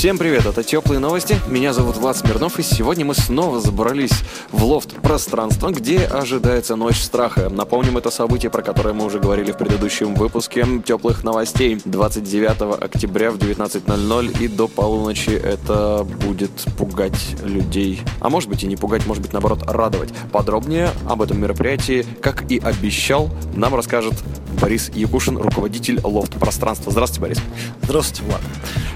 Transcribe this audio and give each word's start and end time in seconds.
Всем 0.00 0.16
привет, 0.16 0.46
это 0.46 0.62
Теплые 0.62 0.98
новости. 0.98 1.36
Меня 1.46 1.74
зовут 1.74 1.98
Влад 1.98 2.16
Смирнов, 2.16 2.58
и 2.58 2.62
сегодня 2.62 3.04
мы 3.04 3.14
снова 3.14 3.60
забрались 3.60 4.22
в 4.50 4.64
лофт 4.64 4.94
пространства, 5.02 5.68
где 5.68 6.06
ожидается 6.06 6.74
ночь 6.74 7.02
страха. 7.02 7.50
Напомним, 7.50 7.98
это 7.98 8.10
событие, 8.10 8.50
про 8.50 8.62
которое 8.62 8.94
мы 8.94 9.04
уже 9.04 9.18
говорили 9.18 9.52
в 9.52 9.58
предыдущем 9.58 10.14
выпуске 10.14 10.64
Теплых 10.86 11.22
новостей. 11.22 11.82
29 11.84 12.82
октября 12.82 13.30
в 13.30 13.36
19.00 13.36 14.42
и 14.42 14.48
до 14.48 14.68
полуночи 14.68 15.32
это 15.32 16.06
будет 16.24 16.52
пугать 16.78 17.36
людей. 17.44 18.00
А 18.20 18.30
может 18.30 18.48
быть 18.48 18.64
и 18.64 18.66
не 18.66 18.76
пугать, 18.76 19.06
может 19.06 19.22
быть 19.22 19.34
наоборот 19.34 19.64
радовать. 19.66 20.14
Подробнее 20.32 20.92
об 21.06 21.20
этом 21.20 21.38
мероприятии, 21.42 22.06
как 22.22 22.50
и 22.50 22.58
обещал, 22.58 23.28
нам 23.54 23.74
расскажет 23.74 24.14
Борис 24.60 24.90
Якушин, 24.94 25.38
руководитель 25.38 26.00
лофт 26.04 26.34
пространства. 26.34 26.92
Здравствуйте, 26.92 27.20
Борис. 27.20 27.38
Здравствуйте, 27.82 28.22
Влад. 28.24 28.40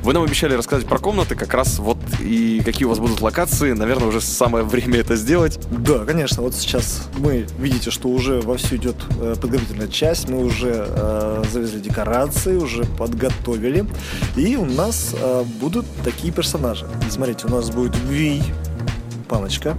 Вы 0.02 0.12
нам 0.12 0.22
обещали 0.22 0.54
рассказать 0.54 0.86
про 0.86 0.98
комнаты, 0.98 1.34
как 1.34 1.54
раз 1.54 1.78
вот 1.78 1.96
и 2.20 2.60
какие 2.64 2.84
у 2.84 2.90
вас 2.90 2.98
будут 2.98 3.22
локации. 3.22 3.72
Наверное, 3.72 4.08
уже 4.08 4.20
самое 4.20 4.64
время 4.64 5.00
это 5.00 5.16
сделать. 5.16 5.58
Да, 5.70 6.04
конечно. 6.04 6.42
Вот 6.42 6.54
сейчас 6.54 7.08
мы 7.16 7.46
видите, 7.58 7.90
что 7.90 8.08
уже 8.08 8.40
вовсю 8.42 8.76
идет 8.76 8.96
э, 9.20 9.34
подготовительная 9.40 9.88
часть. 9.88 10.28
Мы 10.28 10.44
уже 10.44 10.86
э, 10.86 11.44
завезли 11.50 11.80
декорации, 11.80 12.56
уже 12.56 12.84
подготовили. 12.84 13.86
И 14.36 14.56
у 14.56 14.66
нас 14.66 15.14
э, 15.18 15.44
будут 15.60 15.86
такие 16.04 16.32
персонажи. 16.32 16.86
Смотрите, 17.08 17.46
у 17.46 17.50
нас 17.50 17.70
будет 17.70 17.96
Вий, 18.08 18.42
Паночка. 19.24 19.76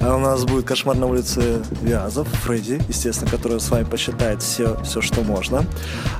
А 0.00 0.14
у 0.14 0.18
нас 0.18 0.44
будет 0.44 0.66
кошмар 0.66 0.96
на 0.96 1.06
улице 1.06 1.62
Вязов, 1.82 2.28
Фредди, 2.44 2.80
естественно, 2.88 3.30
который 3.30 3.60
с 3.60 3.68
вами 3.70 3.84
посчитает 3.84 4.42
все, 4.42 4.80
все 4.82 5.00
что 5.00 5.22
можно. 5.22 5.64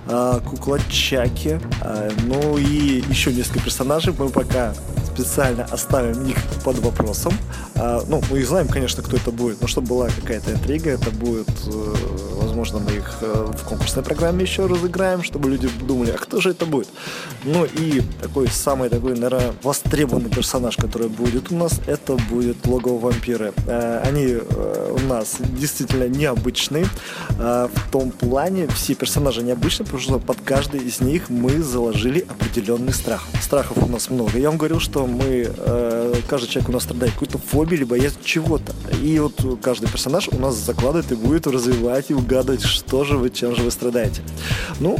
А, 0.07 0.41
кукла 0.41 0.79
Чаки. 0.89 1.61
А, 1.83 2.11
ну 2.25 2.57
и 2.59 3.03
еще 3.09 3.33
несколько 3.33 3.61
персонажей. 3.61 4.15
Мы 4.19 4.29
пока 4.29 4.75
специально 5.19 5.65
оставим 5.65 6.23
их 6.27 6.37
под 6.65 6.79
вопросом. 6.79 7.33
А, 7.75 8.03
ну, 8.07 8.23
мы 8.31 8.39
и 8.39 8.45
знаем, 8.45 8.69
конечно, 8.69 9.03
кто 9.03 9.17
это 9.17 9.33
будет, 9.33 9.61
но 9.61 9.67
чтобы 9.67 9.89
была 9.89 10.09
какая-то 10.09 10.53
интрига, 10.53 10.91
это 10.91 11.11
будет, 11.11 11.49
э, 11.67 11.95
возможно, 12.41 12.79
мы 12.79 12.93
их 12.93 13.19
э, 13.21 13.47
в 13.53 13.69
конкурсной 13.69 14.05
программе 14.05 14.43
еще 14.43 14.67
разыграем, 14.67 15.25
чтобы 15.25 15.51
люди 15.51 15.69
думали, 15.83 16.13
а 16.13 16.19
кто 16.19 16.41
же 16.41 16.51
это 16.51 16.67
будет? 16.67 16.89
Ну 17.45 17.65
и 17.65 18.03
такой 18.23 18.49
самый 18.49 18.91
такой, 18.91 19.15
наверное, 19.15 19.55
востребованный 19.63 20.31
персонаж, 20.31 20.77
который 20.77 21.09
будет 21.09 21.51
у 21.51 21.57
нас, 21.57 21.81
это 21.87 22.15
будет 22.31 22.65
логово 22.67 22.99
вампиры. 22.99 23.53
Э, 23.67 24.03
они 24.05 24.37
у 24.37 25.09
нас 25.09 25.37
действительно 25.41 26.09
необычные. 26.09 26.87
В 27.39 27.91
том 27.91 28.11
плане 28.11 28.67
все 28.69 28.95
персонажи 28.95 29.43
необычные, 29.43 29.87
потому 29.87 30.03
что 30.03 30.19
под 30.19 30.39
каждый 30.45 30.81
из 30.81 31.01
них 31.01 31.31
мы 31.31 31.63
заложили 31.63 32.21
определенный 32.29 32.93
страх. 32.93 33.27
Страхов 33.41 33.79
у 33.83 33.87
нас 33.87 34.11
много. 34.11 34.39
Я 34.39 34.49
вам 34.49 34.59
говорил, 34.59 34.81
что 34.81 35.08
мы, 35.09 35.51
э, 35.57 36.15
каждый 36.29 36.49
человек 36.49 36.69
у 36.69 36.73
нас 36.73 36.85
страдает 36.85 37.13
какой-то 37.15 37.39
фобией, 37.39 37.81
либо 37.81 37.91
боязнь 37.91 38.19
чего-то. 38.23 38.73
И 39.03 39.19
вот 39.19 39.61
каждый 39.63 39.89
персонаж 39.89 40.29
у 40.29 40.39
нас 40.39 40.55
закладывает 40.55 41.11
и 41.13 41.15
будет 41.15 41.47
развивать 41.47 42.11
и 42.11 42.15
угадывать, 42.15 42.63
что 42.63 43.05
же 43.05 43.17
вы, 43.17 43.31
чем 43.31 43.57
же 43.57 43.63
вы 43.63 43.71
страдаете. 43.71 44.23
Ну, 44.81 44.99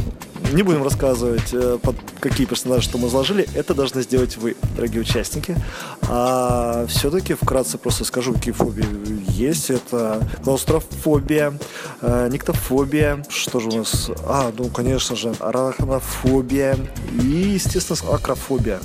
не 0.53 0.63
будем 0.63 0.83
рассказывать, 0.83 1.53
э, 1.53 1.77
под 1.81 1.95
какие 2.19 2.47
персонажи 2.47 2.83
что 2.83 2.97
мы 2.97 3.09
заложили. 3.09 3.47
Это 3.53 3.73
должны 3.73 4.01
сделать 4.01 4.37
вы, 4.37 4.55
дорогие 4.75 5.01
участники. 5.01 5.55
А 6.01 6.85
все-таки 6.87 7.33
вкратце 7.33 7.77
просто 7.77 8.03
скажу, 8.03 8.33
какие 8.33 8.53
фобии 8.53 8.85
есть. 9.31 9.69
Это 9.69 10.27
клаустрофобия, 10.43 11.53
э, 12.01 12.29
никтофобия. 12.31 13.23
Что 13.29 13.59
же 13.59 13.69
у 13.69 13.77
нас? 13.77 14.09
А, 14.25 14.51
ну, 14.57 14.65
конечно 14.69 15.15
же, 15.15 15.33
арахнофобия 15.39 16.77
и, 17.21 17.51
естественно, 17.53 18.15
акрофобия. 18.15 18.79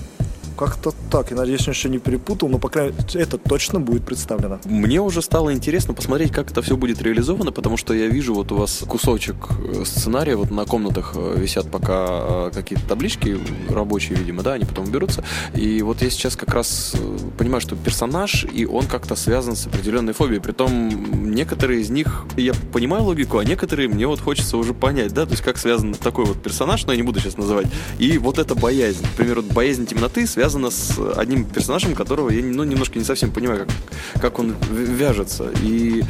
Как-то 0.57 0.95
так. 1.11 1.31
Я 1.31 1.37
надеюсь, 1.37 1.67
он 1.67 1.75
еще 1.75 1.89
не 1.89 1.99
перепутал, 1.99 2.49
но, 2.49 2.59
по 2.59 2.69
крайней 2.69 2.93
мере, 2.93 3.21
это 3.21 3.39
точно 3.39 3.81
будет 3.81 4.05
представлено. 4.05 4.61
Мне 4.65 5.01
уже 5.01 5.21
стало 5.21 5.53
интересно 5.53 5.95
посмотреть, 5.95 6.33
как 6.33 6.51
это 6.51 6.63
все 6.63 6.77
будет 6.77 7.03
реализовано, 7.03 7.51
потому 7.51 7.77
что 7.77 7.93
я 7.93 8.07
вижу 8.07 8.35
вот 8.35 8.53
у 8.53 8.57
вас 8.57 8.85
кусочек 8.87 9.37
э, 9.59 9.85
сценария, 9.85 10.37
вот 10.37 10.51
на 10.51 10.65
комнатах 10.65 11.13
э, 11.17 11.35
висят 11.37 11.71
пока 11.71 12.07
э, 12.09 12.51
какие-то 12.55 12.87
таблички 12.87 13.39
рабочие, 13.69 14.17
видимо, 14.17 14.43
да, 14.43 14.53
они 14.53 14.65
потом 14.65 14.87
берутся. 14.87 15.25
И 15.55 15.83
вот 15.83 16.03
я 16.03 16.11
сейчас 16.11 16.37
как 16.37 16.55
раз 16.55 16.95
понимаю, 17.37 17.61
что 17.61 17.75
персонаж, 17.75 18.47
и 18.53 18.65
он 18.65 18.87
как-то 18.87 19.17
связан 19.17 19.57
с 19.57 19.67
определенной 19.67 20.13
фобией. 20.13 20.41
Притом 20.41 21.35
некоторые 21.35 21.81
из 21.81 21.91
них, 21.91 22.25
я 22.37 22.53
понимаю 22.73 23.03
логику, 23.03 23.39
а 23.39 23.45
некоторые 23.45 23.89
мне 23.89 24.07
вот 24.07 24.21
хочется 24.21 24.57
уже 24.57 24.73
понять, 24.73 25.13
да, 25.13 25.25
то 25.25 25.33
есть 25.33 25.43
как 25.43 25.59
связан 25.59 25.95
такой 25.95 26.27
вот 26.27 26.41
персонаж, 26.41 26.87
но 26.87 26.93
я 26.93 26.97
не 26.97 27.03
буду 27.03 27.19
сейчас 27.19 27.37
называть, 27.37 27.67
и 27.99 28.19
вот 28.19 28.39
эта 28.39 28.55
боязнь. 28.55 29.03
Например, 29.03 29.41
вот 29.41 29.53
боязнь 29.53 29.87
темноты 29.87 30.27
связана 30.27 30.44
связано 30.45 30.71
с 30.71 30.99
одним 31.17 31.47
персонажем, 31.47 31.95
которого 31.95 32.29
я 32.29 32.43
ну, 32.45 32.65
немножко 32.65 32.99
не 32.99 33.05
совсем 33.07 33.31
понимаю, 33.31 33.67
как, 33.67 34.21
как 34.21 34.39
он 34.39 34.55
вяжется 34.71 35.51
и 35.63 36.05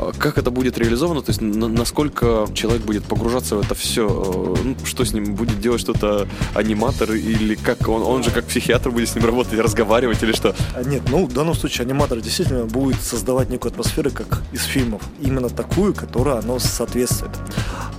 а, 0.00 0.10
как 0.18 0.38
это 0.38 0.50
будет 0.50 0.76
реализовано, 0.76 1.22
то 1.22 1.30
есть 1.30 1.40
на, 1.40 1.68
насколько 1.68 2.48
человек 2.52 2.82
будет 2.82 3.04
погружаться 3.04 3.54
в 3.54 3.60
это 3.60 3.76
все, 3.76 4.08
э, 4.08 4.62
ну, 4.64 4.76
что 4.84 5.04
с 5.04 5.12
ним 5.12 5.36
будет 5.36 5.60
делать 5.60 5.80
что-то 5.80 6.26
аниматор 6.54 7.12
или 7.12 7.54
как 7.54 7.88
он, 7.88 8.02
он 8.02 8.24
же 8.24 8.32
как 8.32 8.46
психиатр 8.46 8.90
будет 8.90 9.08
с 9.08 9.14
ним 9.14 9.24
работать, 9.24 9.56
разговаривать 9.56 10.20
или 10.24 10.32
что? 10.32 10.56
А, 10.74 10.82
нет, 10.82 11.02
ну 11.08 11.24
в 11.24 11.32
данном 11.32 11.54
случае 11.54 11.86
аниматор 11.86 12.20
действительно 12.20 12.64
будет 12.64 13.00
создавать 13.00 13.50
некую 13.50 13.70
атмосферу, 13.70 14.10
как 14.10 14.42
из 14.50 14.64
фильмов, 14.64 15.02
именно 15.20 15.48
такую, 15.48 15.94
которая 15.94 16.40
оно 16.40 16.58
соответствует. 16.58 17.30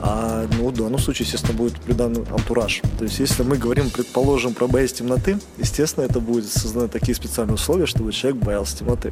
А 0.02 0.48
ну, 0.58 0.70
в 0.70 0.74
данном 0.74 1.00
случае, 1.00 1.26
естественно, 1.26 1.58
будет 1.58 1.80
придан 1.80 2.16
антураж. 2.32 2.82
То 2.98 3.06
есть, 3.06 3.20
если 3.20 3.44
мы 3.44 3.58
говорим, 3.58 3.90
предположим, 3.90 4.54
про 4.54 4.68
боязнь 4.68 4.96
темноты, 4.96 5.40
естественно, 5.58 6.04
это 6.06 6.20
будет 6.20 6.48
созданы 6.48 6.88
такие 6.88 7.16
специальные 7.16 7.56
условия, 7.56 7.86
чтобы 7.86 8.12
человек 8.12 8.42
боялся 8.42 8.78
темноты. 8.78 9.12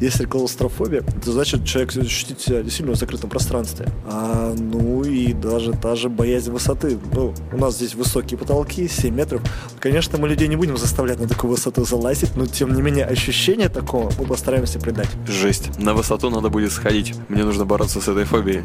Если 0.00 0.24
клаустрофобия, 0.24 1.02
то 1.24 1.32
значит, 1.32 1.64
человек 1.64 1.96
ощутит 1.96 2.40
себя 2.40 2.62
действительно 2.62 2.96
в 2.96 2.98
закрытом 2.98 3.30
пространстве. 3.30 3.88
А, 4.06 4.54
ну 4.56 5.02
и 5.02 5.32
даже 5.32 5.72
та 5.72 5.96
же 5.96 6.08
боязнь 6.08 6.50
высоты. 6.50 6.98
Ну, 7.12 7.34
у 7.52 7.56
нас 7.56 7.76
здесь 7.76 7.94
высокие 7.94 8.38
потолки, 8.38 8.88
7 8.88 9.14
метров. 9.14 9.42
Конечно, 9.78 10.18
мы 10.18 10.28
людей 10.28 10.48
не 10.48 10.56
будем 10.56 10.76
заставлять 10.76 11.20
на 11.20 11.28
такую 11.28 11.50
высоту 11.50 11.84
залазить, 11.84 12.36
но 12.36 12.46
тем 12.46 12.74
не 12.74 12.82
менее 12.82 13.04
ощущение 13.04 13.68
такого 13.68 14.12
мы 14.18 14.26
постараемся 14.26 14.78
придать. 14.78 15.08
Жесть. 15.26 15.78
На 15.78 15.94
высоту 15.94 16.30
надо 16.30 16.48
будет 16.48 16.72
сходить. 16.72 17.14
Мне 17.28 17.44
нужно 17.44 17.64
бороться 17.64 18.00
с 18.00 18.08
этой 18.08 18.24
фобией. 18.24 18.62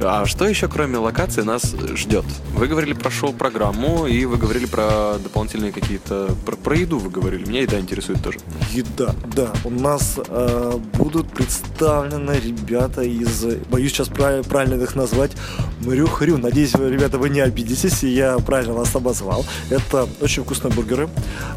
А 0.00 0.26
что 0.26 0.46
еще, 0.46 0.68
кроме 0.68 0.98
локации, 0.98 1.42
нас 1.42 1.74
ждет? 1.94 2.24
Вы 2.54 2.66
говорили 2.66 2.92
про 2.92 3.10
шоу-программу, 3.10 4.06
и 4.06 4.24
вы 4.24 4.36
говорили 4.36 4.66
про 4.66 5.18
дополнительные 5.22 5.72
какие-то... 5.72 6.34
Про, 6.44 6.56
про 6.56 6.76
еду 6.76 6.98
вы 6.98 7.10
говорили. 7.10 7.46
Меня 7.46 7.62
еда 7.62 7.78
интересует 7.78 8.22
тоже. 8.22 8.38
Еда, 8.72 9.14
да. 9.34 9.52
У 9.64 9.70
нас 9.70 10.18
э, 10.26 10.78
будут 10.94 11.28
представлены 11.30 12.32
ребята 12.32 13.02
из... 13.02 13.44
Боюсь 13.70 13.92
сейчас 13.92 14.08
прав, 14.08 14.46
правильно 14.46 14.82
их 14.82 14.94
назвать. 14.94 15.32
Мрю-хрю. 15.80 16.38
Надеюсь, 16.38 16.74
ребята, 16.74 17.18
вы 17.18 17.28
не 17.30 17.40
обидитесь, 17.40 18.02
и 18.02 18.08
я 18.08 18.38
правильно 18.38 18.74
вас 18.74 18.94
обозвал. 18.94 19.44
Это 19.70 20.08
очень 20.20 20.44
вкусные 20.44 20.72
бургеры. 20.72 21.08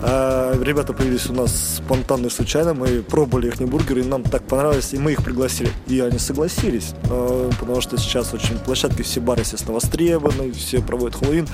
Э, 0.01 0.55
ребята 0.61 0.93
появились 0.93 1.27
у 1.27 1.33
нас 1.33 1.77
спонтанно 1.77 2.27
и 2.27 2.29
случайно. 2.29 2.73
Мы 2.73 3.01
пробовали 3.01 3.47
их 3.47 3.57
бургеры, 3.57 4.01
и 4.01 4.05
нам 4.05 4.23
так 4.23 4.43
понравилось, 4.43 4.93
и 4.93 4.97
мы 4.97 5.13
их 5.13 5.23
пригласили. 5.23 5.71
И 5.87 5.99
они 5.99 6.19
согласились, 6.19 6.93
э, 7.05 7.49
потому 7.59 7.81
что 7.81 7.97
сейчас 7.97 8.18
сейчас 8.23 8.33
очень 8.33 8.59
площадки 8.59 9.01
все 9.01 9.21
бары, 9.21 9.41
естественно, 9.41 9.73
востребованы, 9.73 10.51
все 10.51 10.81
проводят 10.81 11.17
Хэллоуин. 11.19 11.47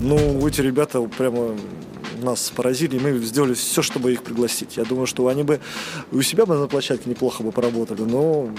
Ну, 0.00 0.46
эти 0.46 0.60
ребята 0.60 1.00
прямо 1.02 1.56
нас 2.20 2.52
поразили, 2.54 2.96
и 2.96 3.00
мы 3.00 3.18
сделали 3.18 3.54
все, 3.54 3.82
чтобы 3.82 4.12
их 4.12 4.22
пригласить. 4.22 4.76
Я 4.76 4.84
думаю, 4.84 5.06
что 5.06 5.26
они 5.28 5.42
бы 5.42 5.60
у 6.12 6.22
себя 6.22 6.46
бы 6.46 6.56
на 6.56 6.66
площадке 6.66 7.08
неплохо 7.10 7.42
бы 7.42 7.52
поработали, 7.52 8.02
но 8.02 8.50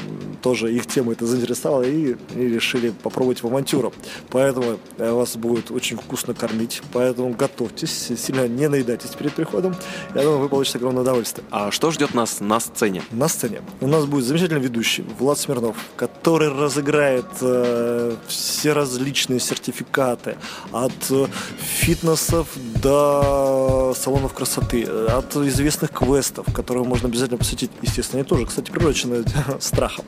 тоже 0.42 0.74
их 0.74 0.88
тема 0.88 1.14
это 1.14 1.26
заинтересовала 1.26 1.84
и, 1.84 2.16
и 2.36 2.40
решили 2.40 2.94
попробовать 3.04 3.44
в 3.44 3.48
авантюру. 3.48 3.94
Поэтому 4.30 4.80
э, 4.98 5.12
вас 5.12 5.36
будет 5.36 5.72
очень 5.72 5.98
вкусно 5.98 6.34
кормить, 6.34 6.82
поэтому 6.94 7.32
готовьтесь, 7.34 8.12
сильно 8.18 8.48
не 8.48 8.68
наедайтесь 8.68 9.12
перед 9.12 9.34
приходом. 9.34 9.76
Я 10.16 10.24
думаю, 10.24 10.40
вы 10.40 10.50
получите 10.50 10.78
огромное 10.78 11.02
удовольствие. 11.02 11.46
А 11.52 11.72
что 11.72 11.92
ждет 11.92 12.14
нас 12.14 12.40
на 12.40 12.60
сцене? 12.60 13.04
На 13.12 13.28
сцене 13.28 13.62
у 13.80 13.88
нас 13.88 14.06
будет 14.06 14.26
замечательный 14.26 14.62
ведущий 14.62 15.04
Влад 15.20 15.38
Смирнов, 15.38 15.76
который 15.96 16.50
разыграет 16.50 17.26
э, 17.42 18.16
все 18.28 18.74
различные 18.74 19.40
сертификаты 19.40 20.38
от 20.72 20.92
э, 21.10 21.28
фитнесов 21.58 22.48
до 22.82 23.51
салонов 23.96 24.34
красоты, 24.34 24.84
от 24.84 25.36
известных 25.36 25.92
квестов, 25.92 26.46
которые 26.54 26.86
можно 26.86 27.08
обязательно 27.08 27.38
посетить. 27.38 27.72
Естественно, 27.82 28.20
они 28.22 28.28
тоже, 28.28 28.46
кстати, 28.46 28.72
приурочены 28.72 29.24
страхом. 29.60 30.06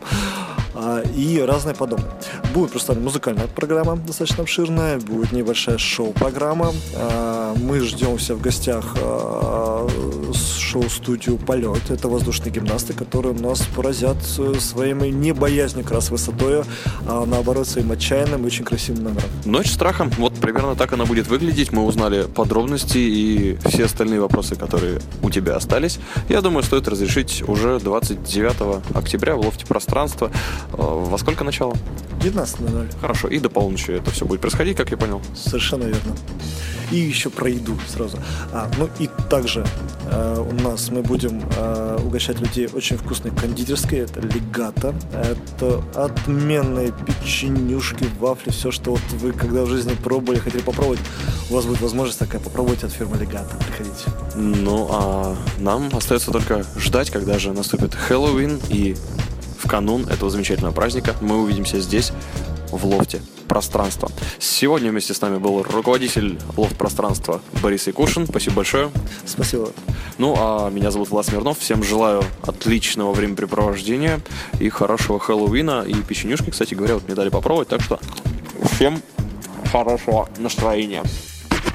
А, 0.75 1.01
и 1.15 1.39
разные 1.39 1.75
подобные. 1.75 2.11
Будет 2.53 2.71
представлена 2.71 3.05
музыкальная 3.05 3.47
программа, 3.47 3.95
достаточно 3.95 4.43
обширная, 4.43 4.99
будет 4.99 5.31
небольшая 5.31 5.77
шоу-программа, 5.77 6.73
а, 6.95 7.53
мы 7.55 7.79
ждем 7.81 8.17
все 8.17 8.33
в 8.33 8.41
гостях 8.41 8.95
э, 8.95 9.87
шоу-студию 10.37 11.37
«Полет». 11.37 11.89
Это 11.89 12.07
воздушные 12.07 12.51
гимнасты, 12.51 12.93
которые 12.93 13.33
нас 13.33 13.61
поразят 13.75 14.17
своими 14.23 15.07
не 15.07 15.33
боязнью 15.33 15.83
как 15.83 15.93
раз 15.93 16.09
высотой, 16.09 16.63
а 17.07 17.25
наоборот 17.25 17.67
своим 17.67 17.91
отчаянным 17.91 18.43
и 18.43 18.45
очень 18.45 18.65
красивым 18.65 19.03
номером. 19.03 19.29
Ночь 19.45 19.71
страха. 19.71 20.09
Вот 20.17 20.35
примерно 20.35 20.75
так 20.75 20.93
она 20.93 21.05
будет 21.05 21.27
выглядеть. 21.27 21.71
Мы 21.71 21.83
узнали 21.83 22.23
подробности 22.23 22.97
и 22.97 23.57
все 23.65 23.85
остальные 23.85 24.21
вопросы, 24.21 24.55
которые 24.55 24.99
у 25.21 25.29
тебя 25.29 25.55
остались. 25.55 25.99
Я 26.29 26.41
думаю, 26.41 26.63
стоит 26.63 26.87
разрешить 26.87 27.43
уже 27.47 27.79
29 27.79 28.95
октября 28.95 29.35
в 29.35 29.41
лофте 29.41 29.65
пространства. 29.65 30.31
Во 30.71 31.17
сколько 31.17 31.43
начало? 31.43 31.75
19.00. 32.19 32.93
Хорошо. 33.01 33.27
И 33.27 33.39
до 33.39 33.49
полуночи 33.49 33.91
это 33.91 34.11
все 34.11 34.25
будет 34.25 34.41
происходить, 34.41 34.77
как 34.77 34.91
я 34.91 34.97
понял? 34.97 35.21
Совершенно 35.35 35.83
верно. 35.83 36.15
И 36.91 36.97
еще 36.97 37.29
про 37.29 37.49
еду 37.49 37.77
сразу. 37.87 38.17
А, 38.51 38.69
ну 38.77 38.89
и 38.99 39.09
также 39.29 39.61
э, 39.61 39.65
у 40.07 40.53
нас 40.61 40.89
мы 40.89 41.01
будем 41.01 41.41
э, 41.55 41.99
угощать 42.05 42.39
людей 42.39 42.67
очень 42.73 42.97
вкусной 42.97 43.31
кондитерской. 43.31 43.99
Это 43.99 44.19
легата. 44.21 44.93
Это 45.13 45.83
отменные 45.95 46.91
печенюшки, 46.91 48.07
вафли, 48.19 48.51
все, 48.51 48.71
что 48.71 48.91
вот 48.91 49.01
вы 49.13 49.31
когда 49.31 49.63
в 49.63 49.67
жизни 49.67 49.93
пробовали, 49.93 50.39
хотели 50.39 50.61
попробовать, 50.61 50.99
у 51.49 51.55
вас 51.55 51.65
будет 51.65 51.81
возможность 51.81 52.19
такая 52.19 52.41
попробовать 52.41 52.83
от 52.83 52.91
фирмы 52.91 53.17
Легата. 53.17 53.55
Приходите. 53.67 54.05
Ну, 54.35 54.87
а 54.91 55.35
нам 55.59 55.89
остается 55.93 56.31
только 56.31 56.65
ждать, 56.77 57.09
когда 57.09 57.39
же 57.39 57.53
наступит 57.53 57.93
Хэллоуин 57.93 58.59
и 58.69 58.95
в 59.57 59.67
канун 59.67 60.07
этого 60.07 60.29
замечательного 60.29 60.73
праздника 60.73 61.15
мы 61.21 61.41
увидимся 61.41 61.79
здесь, 61.79 62.11
в 62.77 62.85
лофте 62.85 63.21
пространства. 63.47 64.11
Сегодня 64.39 64.89
вместе 64.89 65.13
с 65.13 65.21
нами 65.21 65.37
был 65.37 65.61
руководитель 65.63 66.39
лофт 66.57 66.75
пространства 66.75 67.41
Борис 67.61 67.87
Якушин. 67.87 68.27
Спасибо 68.27 68.57
большое. 68.57 68.91
Спасибо. 69.25 69.69
Ну, 70.17 70.35
а 70.37 70.69
меня 70.69 70.91
зовут 70.91 71.09
Влад 71.09 71.25
Смирнов. 71.25 71.59
Всем 71.59 71.83
желаю 71.83 72.23
отличного 72.41 73.13
времяпрепровождения 73.13 74.19
и 74.59 74.69
хорошего 74.69 75.19
Хэллоуина. 75.19 75.83
И 75.87 75.93
печенюшки, 75.93 76.49
кстати 76.49 76.73
говоря, 76.73 76.95
вот 76.95 77.05
мне 77.05 77.15
дали 77.15 77.29
попробовать. 77.29 77.67
Так 77.67 77.81
что 77.81 77.99
всем 78.73 79.01
хорошего 79.71 80.29
настроения. 80.37 81.03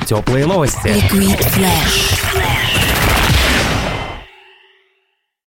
Теплые 0.07 0.47
новости. 0.47 0.89
Liquid 0.89 1.39
Flash. 1.39 2.18